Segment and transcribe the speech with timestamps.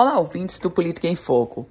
[0.00, 1.66] Olá, ouvintes do Política em Foco.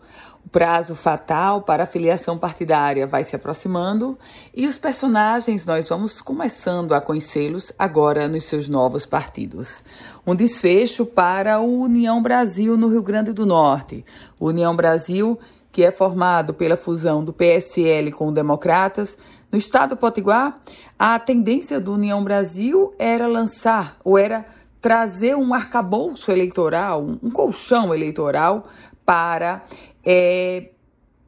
[0.45, 4.19] O prazo fatal para a filiação partidária vai se aproximando
[4.53, 9.81] e os personagens nós vamos começando a conhecê-los agora nos seus novos partidos.
[10.25, 14.03] Um desfecho para o União Brasil no Rio Grande do Norte.
[14.37, 15.39] O União Brasil,
[15.71, 19.17] que é formado pela fusão do PSL com o Democratas,
[19.49, 20.59] no estado do Potiguar,
[20.99, 24.45] a tendência do União Brasil era lançar ou era
[24.81, 28.67] trazer um arcabouço eleitoral, um colchão eleitoral
[29.05, 29.63] para
[30.05, 30.69] é,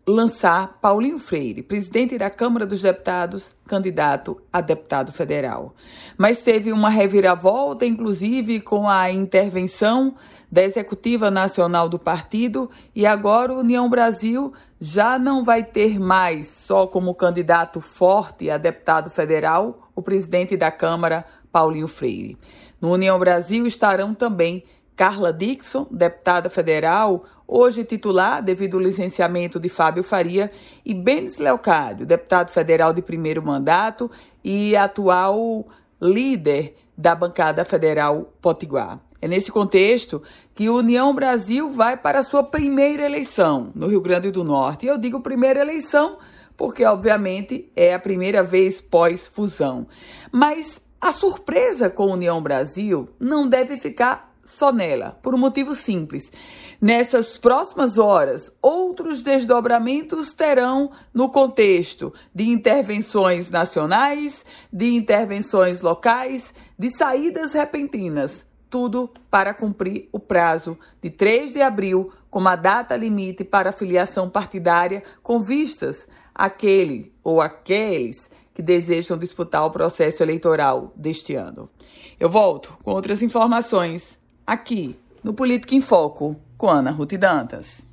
[0.07, 5.75] lançar Paulinho Freire, presidente da Câmara dos Deputados, candidato a deputado federal.
[6.17, 10.15] Mas teve uma reviravolta, inclusive com a intervenção
[10.51, 16.47] da Executiva Nacional do partido, e agora o União Brasil já não vai ter mais
[16.47, 22.37] só como candidato forte a deputado federal o presidente da Câmara, Paulinho Freire.
[22.81, 24.63] No União Brasil estarão também
[24.95, 30.51] Carla Dixon, deputada federal, hoje titular devido ao licenciamento de Fábio Faria,
[30.85, 34.11] e Benes Leocádio, deputado federal de primeiro mandato
[34.43, 35.67] e atual
[36.01, 38.99] líder da bancada federal Potiguar.
[39.21, 40.21] É nesse contexto
[40.53, 44.85] que União Brasil vai para a sua primeira eleição no Rio Grande do Norte.
[44.85, 46.17] E eu digo primeira eleição
[46.55, 49.87] porque, obviamente, é a primeira vez pós-fusão.
[50.29, 55.75] Mas a surpresa com a União Brasil não deve ficar só nela, por um motivo
[55.75, 56.31] simples.
[56.81, 64.43] Nessas próximas horas, outros desdobramentos terão no contexto de intervenções nacionais,
[64.73, 72.11] de intervenções locais, de saídas repentinas, tudo para cumprir o prazo de 3 de abril
[72.29, 78.29] como a data limite para filiação partidária com vistas àquele ou aqueles
[78.59, 81.69] que desejam disputar o processo eleitoral deste ano.
[82.19, 87.88] Eu volto com outras informações aqui no Política em Foco com Ana Ruth Dantas.